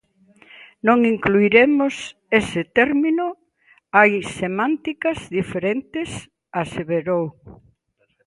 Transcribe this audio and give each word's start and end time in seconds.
Non 0.87 0.99
incluiremos 1.13 1.93
ese 2.39 2.61
término, 2.79 3.25
hai 3.97 4.13
semánticas 4.39 5.19
diferentes, 5.37 6.09
aseverou. 6.61 7.25